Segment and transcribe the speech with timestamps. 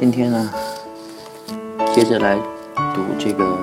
[0.00, 0.50] 今天呢，
[1.94, 2.38] 接着来
[2.94, 3.58] 读这个，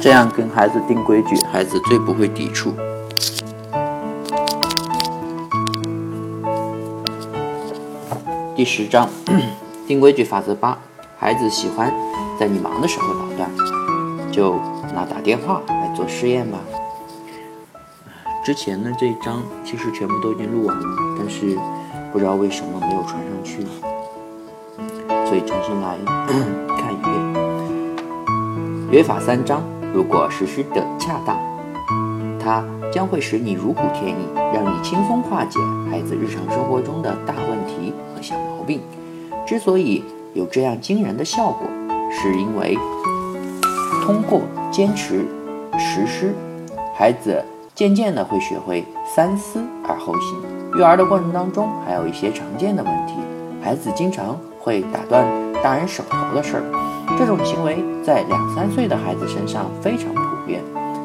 [0.00, 2.72] 这样跟孩子定规矩，孩子最不会抵触。
[8.54, 9.08] 第十章，
[9.88, 10.78] 定规矩法则八：
[11.18, 11.92] 孩子喜欢
[12.38, 13.50] 在你忙的时候捣乱，
[14.30, 14.54] 就
[14.94, 16.60] 拿打电话来做试验吧。
[18.44, 20.86] 之前呢这一章其实全部都已经录完了，
[21.18, 21.58] 但是。
[22.16, 23.62] 不知道为什么没有传上去，
[25.26, 25.98] 所以重新来
[26.80, 27.12] 看一遍。
[28.90, 31.36] 约法三章，如果实施的恰当，
[32.40, 38.80] 它将会使你如虎添翼，让你轻松化解孩子日常生活中的大问题和小毛病。
[39.46, 41.68] 之所以有这样惊人的效果，
[42.10, 42.78] 是因为
[44.06, 45.26] 通过坚持
[45.78, 46.34] 实施，
[46.94, 47.44] 孩子
[47.74, 50.55] 渐渐的会学会三思而后行。
[50.74, 53.14] 育儿的过程当中，还有一些常见的问题，
[53.62, 55.24] 孩子经常会打断
[55.62, 56.62] 大人手头的事儿，
[57.18, 60.62] 这种行为在两三岁的孩子身上非常普遍。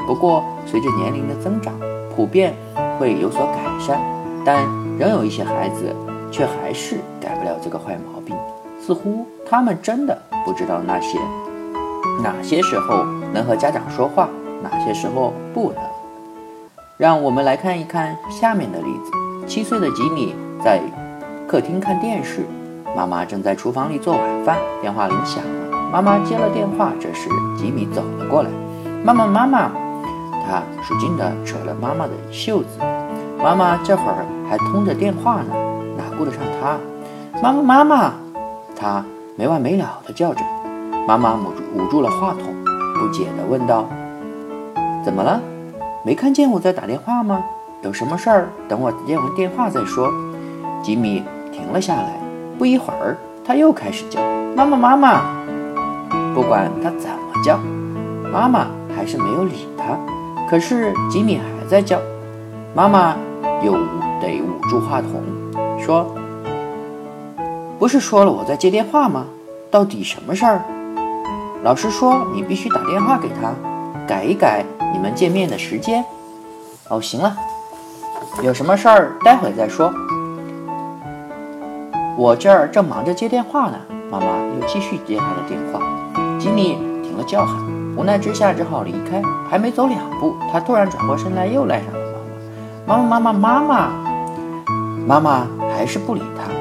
[0.07, 1.73] 不过，随着年龄的增长，
[2.15, 2.53] 普遍
[2.99, 4.01] 会有所改善，
[4.43, 4.65] 但
[4.97, 5.95] 仍有一些孩子
[6.31, 8.35] 却还是改不了这个坏毛病。
[8.81, 11.19] 似乎他们真的不知道那些
[12.23, 14.27] 哪些时候能和家长说话，
[14.63, 15.81] 哪些时候不能。
[16.97, 19.20] 让我们来看一看下面的例子。
[19.51, 20.81] 七岁的吉米在
[21.45, 22.45] 客厅看电视，
[22.95, 24.57] 妈妈正在厨房里做晚饭。
[24.79, 26.93] 电话铃响了，妈妈接了电话。
[27.01, 28.49] 这时，吉米走了过来。
[29.03, 29.69] 妈妈，妈妈！
[30.47, 32.79] 他使劲地扯了妈妈的袖子。
[33.43, 35.53] 妈妈这会儿还通着电话呢，
[35.97, 36.77] 哪顾得上他？
[37.43, 38.13] 妈妈，妈妈！
[38.73, 39.03] 他
[39.35, 40.41] 没完没了地叫着。
[41.05, 42.55] 妈妈捂住捂住了话筒，
[42.97, 43.85] 不解地问道
[45.03, 45.41] ：“怎么了？
[46.05, 47.43] 没看见我在打电话吗？”
[47.81, 48.49] 有什么事儿？
[48.67, 50.11] 等我接完电话再说。
[50.83, 52.19] 吉米停了下来，
[52.57, 54.19] 不一会儿，他又开始叫
[54.55, 55.21] ：“妈妈，妈妈！”
[56.33, 57.59] 不管他怎么叫，
[58.31, 59.97] 妈妈还是没有理他。
[60.49, 61.99] 可是吉米还在叫，
[62.75, 63.15] 妈妈
[63.63, 63.73] 又
[64.21, 65.21] 得捂住话筒
[65.79, 66.05] 说
[67.79, 69.25] ：“不是说了我在接电话吗？
[69.71, 70.61] 到底什么事儿？
[71.63, 73.53] 老师说你必须打电话给他，
[74.07, 74.63] 改一改
[74.93, 76.03] 你们见面的时间。”
[76.89, 77.35] 哦，行了。
[78.39, 79.93] 有什么事儿，待会再说。
[82.17, 83.77] 我这儿正忙着接电话呢。
[84.09, 85.79] 妈妈又继续接他的电话。
[86.39, 87.55] 吉米停了叫喊，
[87.95, 89.21] 无奈之下只好离开。
[89.49, 91.99] 还没走两步，他突然转过身来，又赖上了
[92.87, 93.19] 妈妈。
[93.19, 93.89] 妈妈，妈妈，妈妈，
[95.05, 96.51] 妈妈还是不理他。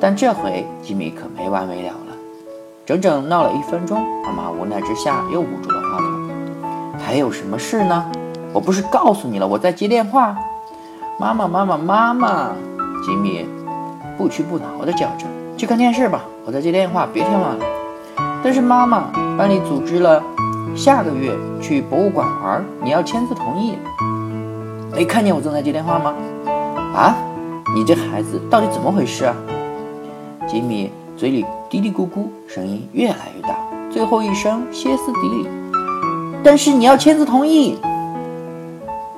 [0.00, 2.16] 但这回吉米可没完没了了，
[2.86, 4.02] 整整闹了一分钟。
[4.24, 6.98] 妈妈无奈之下又捂住了话筒。
[6.98, 8.10] 还有什么事呢？
[8.52, 10.36] 我不是告诉你了，我在接电话。
[11.18, 12.50] 妈妈，妈妈，妈妈！
[13.02, 13.46] 吉米
[14.18, 15.24] 不屈不挠地叫着
[15.56, 17.64] ：“去看电视吧，我在接电话，别添乱了。”
[18.44, 19.04] 但是妈妈，
[19.38, 20.22] 班里组织了
[20.76, 23.78] 下个月去博物馆玩，你要签字同意。
[24.92, 26.12] 没看见我正在接电话吗？
[26.94, 27.16] 啊，
[27.74, 29.34] 你这孩子到底怎么回事啊？
[30.46, 33.56] 吉米嘴里嘀嘀咕咕，声音越来越大，
[33.90, 35.48] 最后一声歇斯底里
[36.44, 37.78] ：“但是你要签字同意。”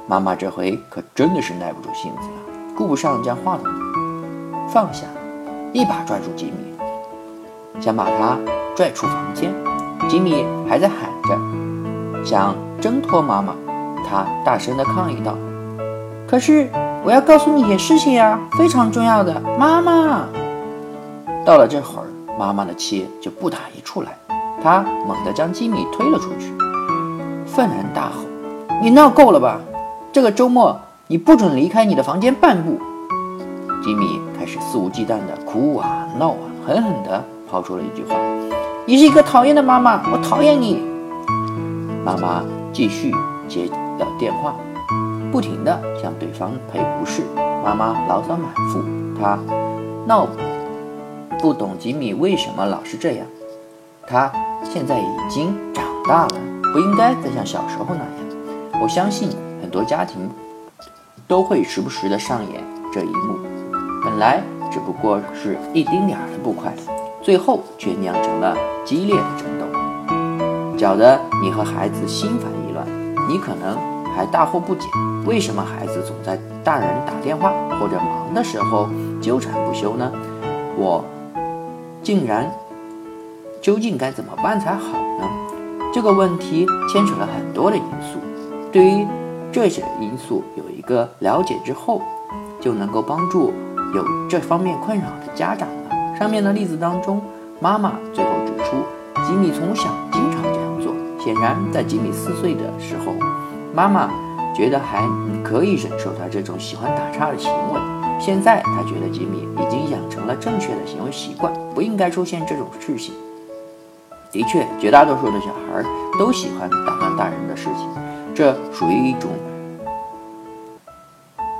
[0.09, 3.67] 妈妈这回可真的是耐不住性子了，顾不上将话筒
[4.71, 5.07] 放下，
[5.75, 6.75] 一把抓住吉米，
[7.79, 8.39] 想把他
[8.75, 9.53] 拽出房间。
[10.09, 13.55] 吉米还在喊着，想挣脱妈妈。
[14.09, 15.37] 他大声地抗议道
[16.27, 16.71] ：“可是
[17.05, 20.25] 我要告诉你一些事情呀，非常重要的。”妈妈，
[21.45, 22.09] 到了这会儿，
[22.39, 24.17] 妈妈的气就不打一处来，
[24.63, 26.51] 她猛地将吉米推了出去，
[27.45, 28.25] 愤然大吼
[28.81, 29.61] ：“你闹够了吧？”
[30.11, 32.79] 这个周末你不准离开你的房间半步。
[33.83, 38.17] 吉米开始肆无忌惮地哭啊闹啊，狠狠地抛出了一句话
[38.87, 40.83] ：“你是一个讨厌的妈妈，我讨厌你。”
[42.05, 42.43] 妈妈
[42.73, 43.15] 继续
[43.49, 43.67] 接
[43.99, 44.55] 了电话，
[45.31, 47.23] 不停地向对方赔不是。
[47.65, 48.83] 妈妈牢骚满腹，
[49.21, 49.39] 她
[50.07, 50.27] 闹
[51.39, 53.27] 不懂吉米为什么老是这样。
[54.07, 54.33] 他
[54.65, 56.41] 现在已经长大了，
[56.73, 58.83] 不应该再像小时候那样。
[58.83, 59.31] 我相信。
[59.61, 60.29] 很多家庭
[61.27, 63.39] 都会时不时的上演这一幕，
[64.05, 66.73] 本来只不过是一丁点儿的不快，
[67.23, 72.87] 最后却酿成了激烈的争斗，搅得你和孩子心烦意乱。
[73.29, 73.77] 你可能
[74.15, 74.89] 还大惑不解，
[75.27, 78.89] 为什么孩子总在大人打电话或者忙的时候
[79.21, 80.11] 纠缠不休呢？
[80.77, 81.05] 我
[82.03, 82.51] 竟然
[83.61, 85.29] 究竟该怎么办才好呢？
[85.93, 88.19] 这个问题牵扯了很多的因素，
[88.73, 89.07] 对于。
[89.53, 92.03] 这些因素有一个了解之后，
[92.61, 93.53] 就能够帮助
[93.95, 96.17] 有这方面困扰的家长了。
[96.19, 97.21] 上面的例子当中，
[97.61, 98.77] 妈妈最后指出，
[99.27, 100.95] 吉米从小经常这样做。
[101.19, 103.13] 显然，在吉米四岁的时候，
[103.75, 104.11] 妈妈
[104.55, 105.03] 觉得还
[105.43, 107.81] 可以忍受他这种喜欢打岔的行为。
[108.21, 113.15] 现在，他觉得吉米已经养成了正确的行为习惯，不应该出现这种事情。
[114.31, 115.83] 的确，绝大多数的小孩
[116.19, 117.89] 都喜欢打断大人的事情，
[118.39, 119.33] 这属于一种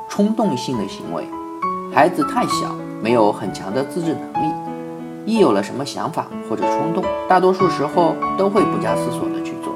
[0.09, 1.25] 冲动性的行为。
[1.93, 2.73] 孩子太小，
[3.03, 4.55] 没有很强的自制能力，
[5.27, 9.75] 一有了什么想法或者冲动，大多数时候都会不加思索的去做。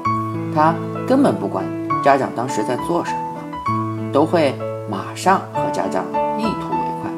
[0.55, 0.73] 他
[1.05, 1.65] 根本不管
[2.01, 4.55] 家长当时在做什么，都会
[4.89, 6.05] 马上和家长
[6.39, 7.11] 一吐为快。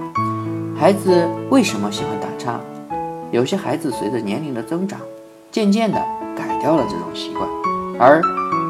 [0.75, 2.59] 孩子为什么喜欢打岔？
[3.29, 4.99] 有些孩子随着年龄的增长。
[5.51, 5.97] 渐渐地
[6.35, 7.47] 改掉了这种习惯，
[7.97, 8.19] 而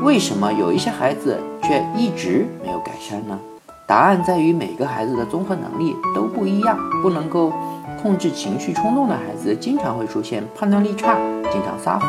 [0.06, 3.40] 为什么有一些孩子却一直没有改善呢？
[3.88, 7.52] 答案在于每个孩子的综合能力都不一样，不能够
[8.00, 11.18] 控制情绪冲动的孩子，经常会出现判断力差、
[11.52, 12.08] 经常撒谎、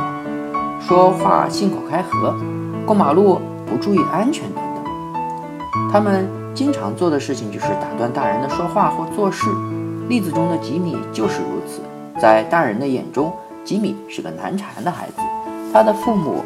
[0.78, 2.34] 说话信口开河、
[2.84, 5.90] 过马路不注意安全等等。
[5.90, 9.46] 他们经常做的事情就是打断大人的说话或做事。
[10.06, 11.80] 例子中的吉米就是如此，
[12.20, 13.32] 在大人的眼中。
[13.64, 15.14] 吉米是个难缠的孩子，
[15.72, 16.44] 他的父母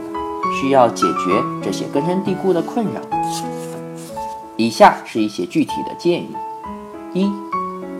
[0.60, 3.00] 需要解决这些根深蒂固的困扰。
[4.56, 6.28] 以下是一些具体的建议：
[7.14, 7.32] 一，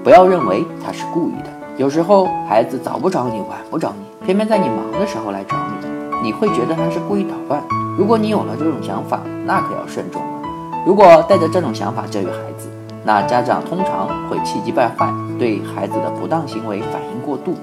[0.05, 1.51] 不要认为他是故意的。
[1.79, 7.63] 有时候孩子早不找你，晚不找你，偏偏在你忙的时候来找你，你会觉得他是故意捣乱。
[7.97, 10.43] 如果你有了这种想法，那可要慎重了。
[10.87, 12.69] 如果带着这种想法教育孩子，
[13.05, 17.55] 那家长通常会气急败坏，对孩子的不当行为反应过度。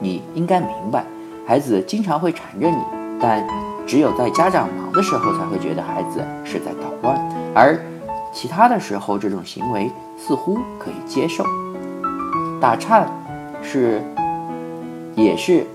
[0.00, 1.04] 你应该明白，
[1.46, 2.78] 孩子经常会缠着你，
[3.20, 3.46] 但
[3.88, 7.18] 只有在家长忙的时候才会觉得孩子是在捣乱，
[7.54, 7.80] 而
[8.34, 11.42] 其他的时候这种行为似乎可以接受。
[12.60, 13.10] 打颤
[13.62, 14.02] 是
[15.14, 15.66] 也是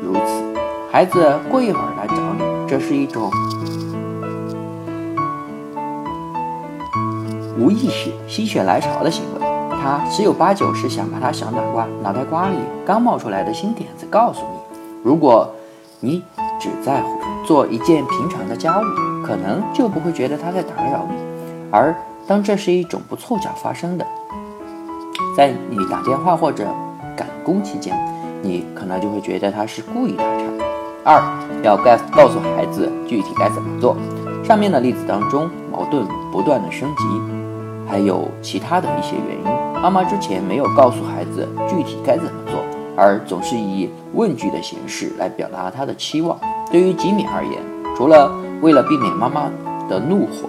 [0.00, 0.44] 如此，
[0.92, 3.28] 孩子过一会儿来找你，这是一种
[7.58, 9.44] 无意识、心血来潮的行为。
[9.82, 12.56] 他十有八九是想把他小脑瓜脑袋瓜里
[12.86, 14.78] 刚冒出来的新点子告诉你。
[15.02, 15.52] 如果
[15.98, 16.22] 你
[16.60, 17.17] 只在乎
[17.48, 18.82] 做一件平常的家务，
[19.24, 21.16] 可能就不会觉得他在打扰你。
[21.72, 21.96] 而
[22.26, 24.06] 当这是一种不凑巧发生的，
[25.34, 26.66] 在你打电话或者
[27.16, 27.98] 赶工期间，
[28.42, 30.44] 你可能就会觉得他是故意打岔。
[31.04, 31.22] 二
[31.62, 33.96] 要告告诉孩子具体该怎么做。
[34.44, 37.04] 上面的例子当中，矛盾不断的升级，
[37.88, 39.80] 还有其他的一些原因。
[39.80, 42.60] 妈妈之前没有告诉孩子具体该怎么做，
[42.94, 46.38] 而总是以问句的形式来表达他的期望。
[46.70, 47.62] 对于吉米而言，
[47.96, 48.30] 除了
[48.60, 49.50] 为了避免妈妈
[49.88, 50.48] 的怒火，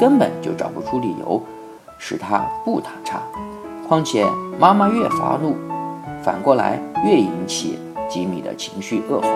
[0.00, 1.42] 根本就找不出理由
[1.98, 3.20] 使他不打岔。
[3.86, 4.26] 况且
[4.58, 5.54] 妈妈越发怒，
[6.22, 7.78] 反过来越引起
[8.08, 9.28] 吉米的情绪恶化。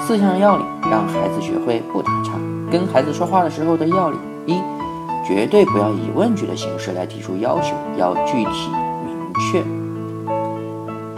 [0.00, 2.32] 四项要领让孩子学会不打岔。
[2.70, 4.60] 跟孩子说话的时候的要领一。
[5.26, 8.68] 绝对不要以问句的形式来提出要求，要具体
[9.06, 9.16] 明
[9.50, 9.64] 确。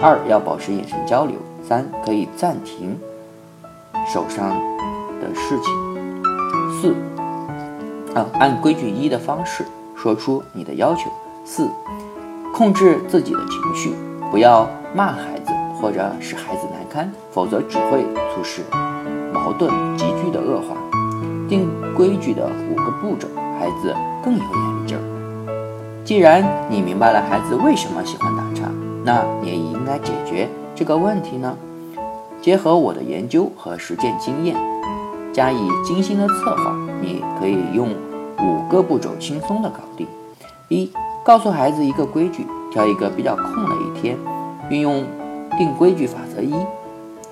[0.00, 1.34] 二要保持眼神交流。
[1.60, 2.96] 三可以暂停
[4.12, 4.50] 手上
[5.20, 5.74] 的事情。
[6.80, 6.94] 四
[8.14, 9.64] 啊，按规矩一的方式
[9.94, 11.10] 说出你的要求。
[11.44, 11.68] 四，
[12.54, 13.94] 控制自己的情绪，
[14.30, 18.62] 不要骂孩子或者使孩子难堪，否则只会促使
[19.32, 20.76] 矛盾急剧的恶化。
[21.48, 23.28] 定规矩的五个步骤。
[23.58, 25.02] 孩子更有眼力劲儿。
[26.04, 28.70] 既然你明白了孩子为什么喜欢打岔，
[29.02, 31.56] 那你也应该解决这个问题呢。
[32.40, 34.56] 结合我的研究和实践经验，
[35.32, 37.88] 加以精心的策划，你可以用
[38.38, 40.06] 五个步骤轻松的搞定。
[40.68, 40.90] 一，
[41.24, 44.16] 告诉孩子一个规矩，挑一个比较空的一天，
[44.70, 45.04] 运用
[45.58, 46.54] 定规矩法则一，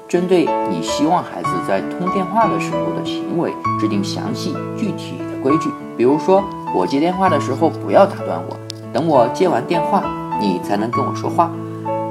[0.09, 5.71] 针对你希望孩子在通电话的时候的行为，制定详细具体的规矩。
[5.97, 6.43] 比如说，
[6.75, 8.57] 我接电话的时候不要打断我，
[8.93, 10.03] 等我接完电话，
[10.41, 11.51] 你才能跟我说话。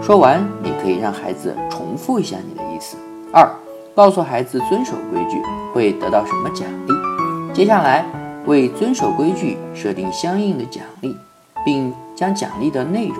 [0.01, 2.97] 说完，你可以让孩子重重复一下你的意思。
[3.31, 3.47] 二，
[3.93, 5.39] 告诉孩子遵守规矩
[5.71, 7.53] 会得到什么奖励。
[7.53, 8.03] 接下来，
[8.47, 11.15] 为遵守规矩设定相应的奖励，
[11.63, 13.17] 并将奖励的内容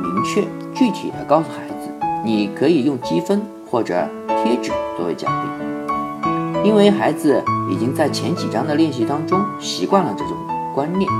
[0.00, 1.90] 明确具体的告诉孩子。
[2.24, 6.68] 你可以用积分或者贴纸作为奖励。
[6.68, 10.36] 因为孩子已经在前几章的练习当中习惯了这种
[10.72, 11.10] 观念，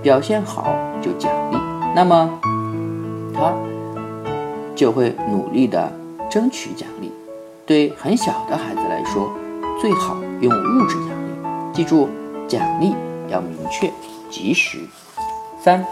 [0.00, 1.56] 表现好就奖励，
[1.92, 2.38] 那么
[3.34, 3.52] 他
[4.74, 5.92] 就会努力的
[6.30, 7.12] 争取奖励。
[7.66, 9.30] 对很小的孩子来说，
[9.80, 12.08] 最好用物质奖励，记住
[12.48, 12.94] 奖励
[13.28, 13.90] 要明确、
[14.28, 14.78] 及时。
[15.62, 15.84] 三，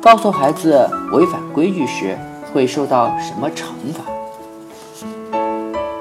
[0.00, 2.16] 告诉孩子违反规矩时
[2.52, 4.04] 会受到什么惩罚。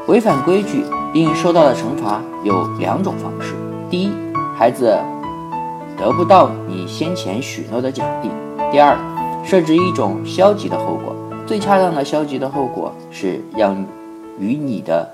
[0.07, 3.55] 违反规矩应受到的惩罚有两种方式：
[3.89, 4.11] 第一，
[4.57, 4.99] 孩子
[5.97, 8.29] 得不到你先前许诺的奖励；
[8.71, 8.97] 第二，
[9.43, 11.15] 设置一种消极的后果。
[11.51, 13.75] 最恰当的消极的后果是要
[14.39, 15.05] 与你的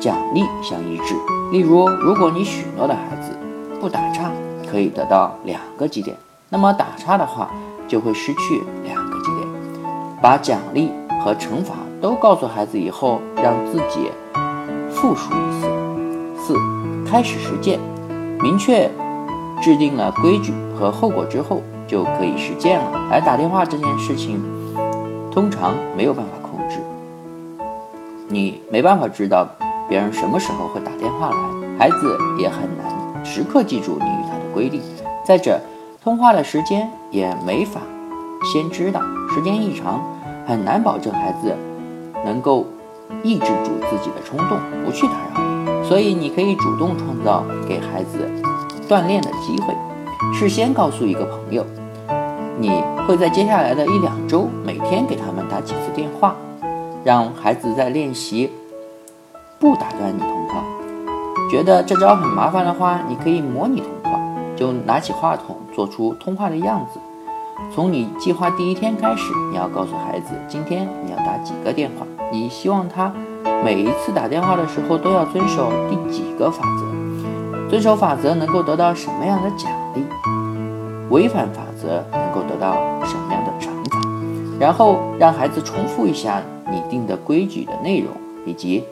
[0.00, 1.14] 奖励相一致。
[1.52, 3.36] 例如，如果你许诺的孩子
[3.78, 4.30] 不打岔，
[4.66, 6.16] 可以得到两个基点，
[6.48, 7.50] 那么打岔的话
[7.86, 9.46] 就会失去两个基点。
[10.22, 10.90] 把奖励
[11.22, 14.10] 和惩罚都告诉孩子以后，让自己
[14.88, 15.68] 复述一次。
[16.46, 16.56] 四、
[17.06, 17.78] 开始实践，
[18.40, 18.90] 明确
[19.62, 22.90] 制定了规矩和后果之后，就可以实践了。
[23.10, 24.40] 而打电话这件事情，
[25.32, 26.76] 通常没有办法控制，
[28.28, 29.48] 你没办法知道
[29.88, 34.82] 别人什么时候会打电话来，孩子也很难时刻记住你与他的规定。
[35.24, 35.58] 再者，
[36.04, 37.80] 通话的时间也没法
[38.52, 39.00] 先知道，
[39.34, 40.02] 时间一长，
[40.46, 41.56] 很难保证孩子
[42.26, 42.66] 能够
[43.22, 45.88] 抑制住自己的冲动，不去打扰你。
[45.88, 48.30] 所以，你可以主动创造给孩子
[48.86, 49.74] 锻炼的机会，
[50.34, 51.64] 事先告诉一个朋友。
[52.58, 52.70] 你
[53.08, 56.36] 会在接下来的一两周每天给他们打几次电话，
[57.02, 58.52] 让孩子在练习
[59.58, 60.62] 不打断你通话。
[61.50, 64.20] 觉得这招很麻烦的话，你可以模拟通话，
[64.54, 67.00] 就拿起话筒做出通话的样子。
[67.74, 73.10] 从你计划第一天开始，你要告诉孩子今天你要打几个电话，你希望他
[73.64, 80.04] 每一次打电话的时候都要遵守第几个法则，遵守法则能够得到什么样的奖励，
[81.08, 82.04] 违反法则。
[82.12, 82.74] 能够得到
[83.06, 83.41] 什么样？
[84.58, 88.08] 然后让孩子重复一下你定的规矩的内容
[88.46, 88.84] 以及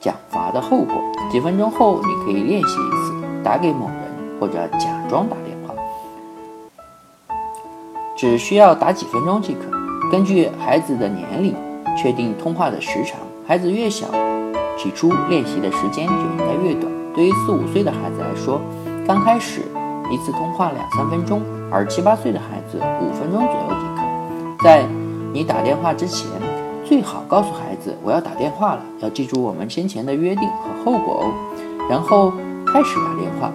[0.00, 0.94] 奖罚的后果。
[1.30, 3.96] 几分钟后，你可以练习一次，打给某人
[4.40, 5.74] 或者假装打电话，
[8.16, 10.10] 只需要打几分钟即可。
[10.10, 11.54] 根据孩子的年龄
[11.96, 14.06] 确定通话的时长，孩子越小，
[14.78, 16.92] 起初练习的时间就应该越短。
[17.14, 18.60] 对于四五岁的孩子来说，
[19.06, 19.62] 刚开始
[20.10, 21.42] 一次通话两三分钟。
[21.68, 24.62] 而七八岁的孩子五分钟左右即可。
[24.62, 24.86] 在
[25.36, 26.26] 你打电话之前，
[26.82, 31.30] 最好告诉孩子我要打电话了，要记住我们先前的约定和后果哦。
[31.90, 32.32] 然后
[32.66, 33.52] 开始打电话，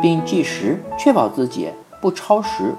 [0.00, 1.68] 并计时，确保自己
[2.00, 2.72] 不超时。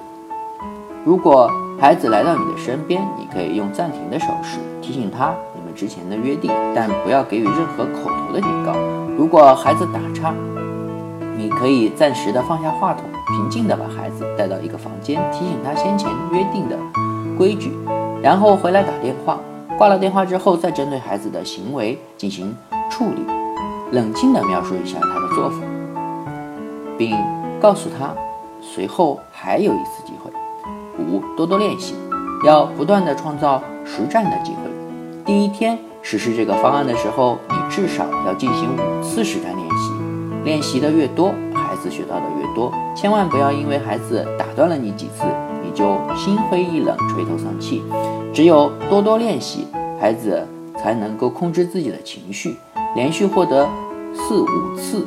[1.03, 8.71] 如果孩子来到你的身边，你可以用暂停的手势提醒他你们之前的约定，但不要给予任何口头的警告。
[9.17, 10.33] 如果孩子打岔，
[11.35, 13.03] 你可以暂时的放下话筒。
[13.27, 16.77] 平静的把孩子带到一个房间，提醒他先前约定的
[17.37, 17.71] 规矩，
[18.21, 19.39] 然后回来打电话。
[19.77, 22.55] 挂了电话之后，再针对孩子的行为进行
[22.89, 23.23] 处理，
[23.91, 25.57] 冷静地描述一下他的做法，
[26.97, 27.15] 并
[27.61, 28.11] 告诉他
[28.59, 30.31] 随后还有一次机会。
[30.97, 31.93] 五，多多练习，
[32.43, 34.71] 要不断地创造实战的机会。
[35.23, 39.93] 第一天实施这个方案的时候，你至少要进行五次实战练习，
[40.43, 41.31] 练习的越多。
[41.53, 45.25] 孩子学到的越多，千万不要因为孩子打断了你几次，
[45.77, 47.83] 就心灰意冷、垂头丧气。
[48.33, 49.67] 只有多多练习，
[50.01, 50.43] 孩子
[50.75, 52.57] 才能够控制自己的情绪。
[52.95, 53.67] 连续获得
[54.15, 55.03] 四五次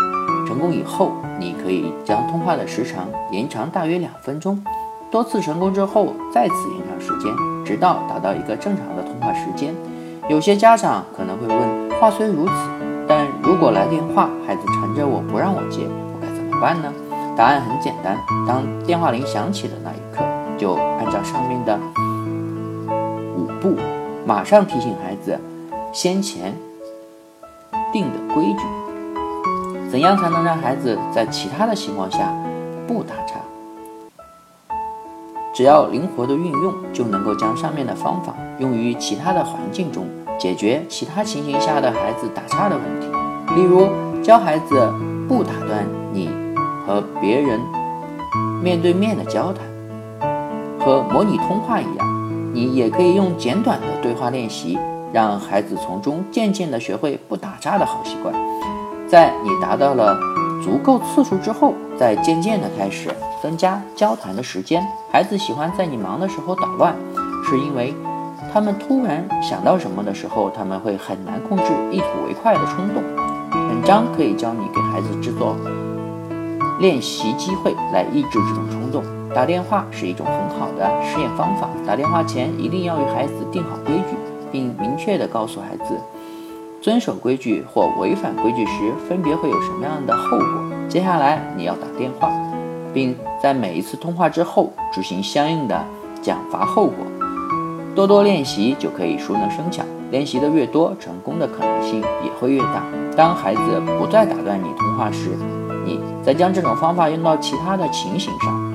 [0.47, 1.11] 成功以后，
[1.41, 4.63] 你可以将通话的时长延长大约两分钟。
[5.11, 7.35] 多次成功之后，再次延长时间，
[7.65, 9.75] 直到达到一个正常的通话时间。
[10.29, 12.53] 有些家长可能会问：话虽如此，
[13.09, 15.81] 但如果来电话，孩子缠着我不让我接。
[15.89, 16.93] 我该怎么办呢？
[17.37, 20.23] 答案很简单，当电话铃响起的那一刻，
[20.61, 21.81] 就按照上面的
[23.35, 23.75] 五步，
[24.27, 25.39] 马上提醒孩子
[25.91, 26.55] 先前
[27.91, 28.59] 定的规矩。
[29.91, 32.31] 怎样才能让孩子在其他的情况下
[32.87, 33.41] 不打岔？
[35.55, 40.07] 只要灵活的运用，就能够将上面的方法用于其他的环境中，
[40.39, 43.09] 解决其他情形下的孩子打岔的问题。
[43.57, 43.89] 例如，
[44.23, 44.93] 教孩子
[45.27, 46.29] 不打断你。
[46.87, 47.61] 和别人
[48.61, 49.65] 面对面的交谈，
[50.81, 54.79] 和模拟通话一样，你也可以用简短的对话练习，
[55.13, 58.35] 让孩子从中渐渐地学会不打岔的好习惯。
[59.07, 60.19] 在你达到了
[60.63, 63.11] 足够次数之后，再渐渐地开始
[63.43, 64.83] 增加交谈的时间。
[65.13, 66.95] 孩子喜欢在你忙的时候捣乱，
[67.45, 67.95] 是因为
[68.53, 73.03] 他们突然想到什么的时候，他们会很难控制一吐为快的冲动。
[73.51, 75.57] 本章可以教你给孩子制作。
[76.79, 79.20] 练习机会来抑制这种冲动。
[79.35, 81.69] 打电话是一种很好的试验方法。
[81.87, 84.17] 打电话前一定要与孩子定好规矩，
[84.51, 85.95] 并明确地告诉孩子，
[86.83, 90.47] 遵守规矩或违反规矩时分别会有什么样的后果。
[90.89, 92.31] 接下来你要打电话，
[92.93, 95.81] 并在每一次通话之后执行相应的
[96.21, 97.07] 奖罚后果。
[97.95, 102.83] 多多练习就可以熟能生巧，练习的越多，成功的可能性也会越大。
[103.17, 105.31] 当孩子不再打断你通话时，
[105.85, 108.70] 你再将这种方法用到其他的情形上。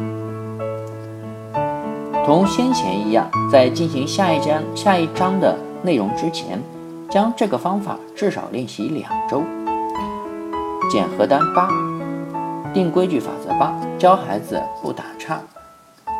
[2.25, 6.59] 同先前一样，在进行下一章下一章的内容之前，
[7.07, 9.43] 将这个方法至少练习两周。
[10.91, 11.69] 减核单八，
[12.73, 15.39] 定规矩法则八，教孩子不打岔。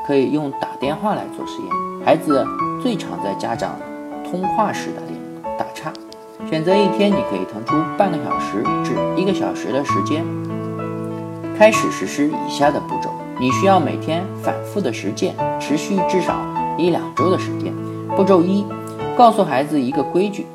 [0.06, 2.06] 可以用打电话来做实验。
[2.06, 2.46] 孩子
[2.84, 3.76] 最常在家长
[4.30, 5.92] 通话时打打岔。
[6.48, 10.24] 选择一天，你可以腾出半个小时至一个小时的时间，
[11.58, 13.10] 开始实施以下的步骤。
[13.38, 16.36] 你需要每天反复的实践，持续至少
[16.78, 17.74] 一两周的时间。
[18.16, 18.66] 步骤一：
[19.18, 20.46] 告诉孩子一个规矩。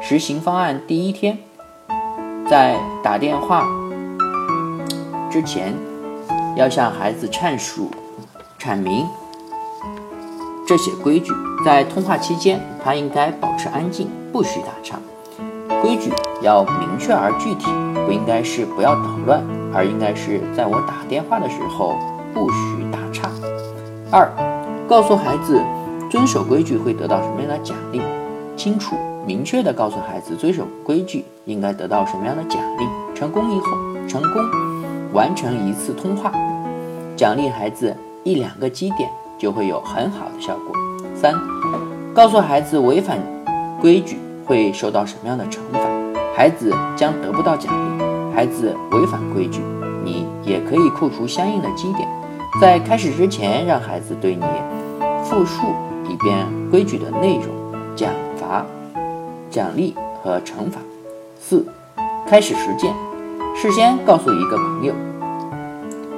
[0.00, 1.36] 实行方案第一天，
[2.48, 3.66] 在打电话
[5.30, 5.74] 之前，
[6.56, 7.90] 要向孩子阐述。
[8.58, 9.06] 阐明
[10.66, 11.32] 这些规矩，
[11.64, 14.98] 在通话期间，他应该保持安静，不许打岔。
[15.82, 17.66] 规矩要明确而具体，
[18.06, 19.42] 不应该是不要捣乱，
[19.74, 21.96] 而应该是在我打电话的时候
[22.34, 23.30] 不许打岔。
[24.10, 24.30] 二，
[24.88, 25.60] 告诉孩子
[26.10, 28.00] 遵守规矩会得到什么样的奖励，
[28.56, 28.96] 清楚
[29.26, 32.84] 明确地告诉孩子遵守规矩应该得到什么样的奖励。
[33.14, 33.76] 成功以后，
[34.08, 34.42] 成功
[35.12, 36.32] 完成一次通话，
[37.16, 37.96] 奖励孩子。
[38.22, 39.08] 一两个基点
[39.38, 40.76] 就会有很好的效果。
[41.14, 41.34] 三，
[42.12, 43.18] 告诉孩子违反
[43.80, 45.80] 规矩会受到什么样的惩罚，
[46.36, 48.04] 孩子将得不到奖励。
[48.34, 49.62] 孩子违反规矩，
[50.04, 52.06] 你也可以扣除相应的基点。
[52.58, 54.42] 在开始之前，让孩子对你
[55.24, 55.74] 复述
[56.08, 57.46] 一遍规矩的内容、
[57.94, 58.64] 奖罚、
[59.50, 60.80] 奖励和惩罚。
[61.38, 61.64] 四，
[62.26, 62.92] 开始实践，
[63.54, 64.94] 事先告诉一个朋友。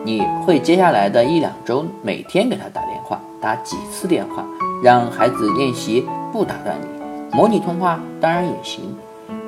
[0.04, 4.44] 你会接下来的一两周每天给他打电话，打几次电话，
[4.82, 7.36] 让孩子练习不打断你。
[7.36, 8.96] 模拟通话当然也行，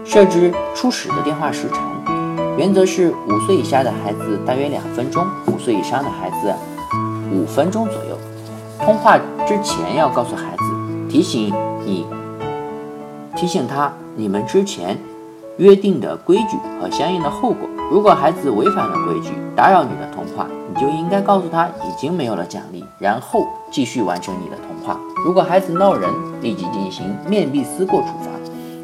[0.05, 1.83] 设置初始的电话时长，
[2.57, 6.55] 原则是五岁以下的孩子大约两分钟，五岁以上的孩子
[7.35, 8.17] 五分钟左右。
[8.79, 10.65] 通话之前要告诉孩子，
[11.11, 11.53] 提醒
[11.85, 12.07] 你，
[13.35, 14.97] 提醒他你们之前
[15.59, 17.69] 约定的规矩和相应的后果。
[17.91, 24.99] 如果孩子违反了规矩，打扰你的通话，你就应该告诉他已经没有了奖励，然后继续完成你的通话。
[25.25, 26.09] 如果孩子闹人，
[26.41, 28.31] 立即进行面壁思过处罚。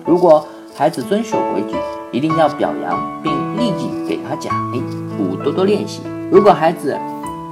[0.07, 1.77] 如果孩子遵守规矩，
[2.13, 4.83] 一定要表扬并立即给他奖励。
[5.19, 6.03] 五、多多练习。
[6.31, 6.97] 如果孩子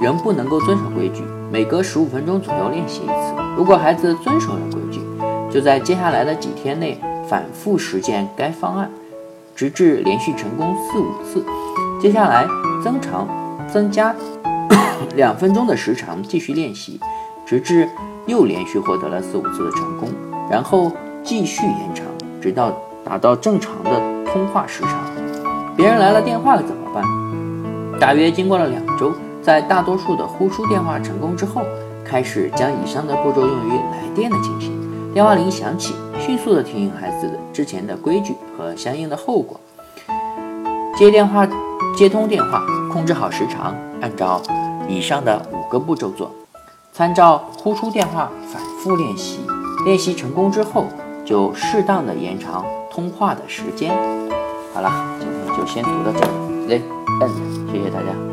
[0.01, 3.33] 仍不能够遵守规矩，每隔十五分钟左右练习一次。
[3.57, 5.01] 如果孩子遵守了规矩，
[5.51, 8.89] 就在接下来的几天内反复实践该方案。
[9.55, 11.43] 直至连续成功四五次，
[12.01, 12.47] 接下来
[12.81, 13.27] 增长
[13.67, 14.15] 增加
[15.17, 16.97] 两分钟的时长继续练习，
[17.45, 17.89] 直至
[18.25, 20.07] 又连续获得了四五次的成功，
[20.49, 20.89] 然后
[21.25, 22.05] 继续延长，
[22.39, 22.71] 直到
[23.03, 23.99] 达到正常的
[24.31, 24.93] 通话时长。
[25.75, 27.03] 别人来了电话怎么办？
[27.99, 31.61] 大约经过了两周，在大多数的呼出电话成功之后，
[32.05, 34.71] 开始将以上的步骤用于来电的进行。
[35.13, 39.59] 电话铃响起，迅速地提醒孩子之前的规矩和相应的后果。
[40.95, 41.47] 接电话，
[41.97, 44.41] 接通电话，控制好时长，按照
[44.87, 46.31] 以上的五个步骤做。
[46.91, 49.39] 参照呼出电话，反复练习。
[49.85, 50.85] 练习成功之后，
[51.25, 53.95] 就适当的延长通话的时间。
[54.73, 56.19] 好了，今天就先读到这
[56.67, 56.81] 里，
[57.19, 57.35] 再见，
[57.71, 58.28] 谢谢大家。